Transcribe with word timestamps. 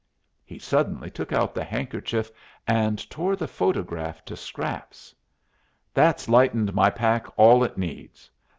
He 0.43 0.57
suddenly 0.57 1.11
took 1.11 1.31
out 1.31 1.53
the 1.53 1.63
handkerchief 1.63 2.31
and 2.65 3.07
tore 3.11 3.35
the 3.35 3.47
photograph 3.47 4.25
to 4.25 4.35
scraps. 4.35 5.13
"That's 5.93 6.27
lightened 6.27 6.73
my 6.73 6.89
pack 6.89 7.27
all 7.37 7.63
it 7.63 7.77
needs. 7.77 8.31